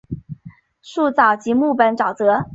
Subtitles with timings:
[0.81, 2.49] 树沼即木本沼泽。